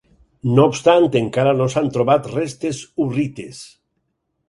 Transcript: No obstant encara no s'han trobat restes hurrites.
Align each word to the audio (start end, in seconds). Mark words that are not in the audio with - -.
No 0.59 0.63
obstant 0.69 1.05
encara 1.19 1.53
no 1.61 1.69
s'han 1.75 1.93
trobat 1.99 2.33
restes 2.35 2.83
hurrites. 3.07 3.65